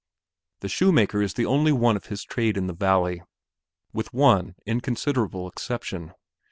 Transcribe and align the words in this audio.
The 0.61 0.67
shoemaker 0.67 1.21
is 1.21 1.35
the 1.35 1.45
only 1.45 1.71
one 1.71 1.95
of 1.95 2.07
his 2.07 2.23
trade 2.23 2.57
in 2.57 2.65
the 2.65 2.73
valley 2.73 3.21
with 3.93 4.11
one 4.15 4.55
inconsiderable 4.65 5.47
exception. 5.47 6.13